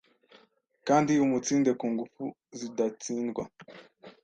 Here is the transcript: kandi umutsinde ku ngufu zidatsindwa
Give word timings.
kandi 0.87 1.11
umutsinde 1.25 1.71
ku 1.79 1.85
ngufu 1.93 2.23
zidatsindwa 2.59 3.43